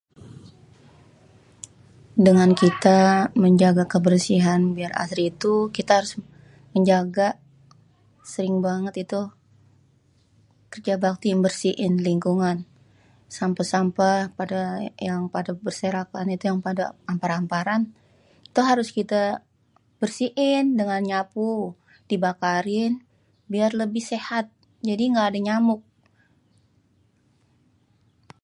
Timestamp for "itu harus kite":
18.49-19.23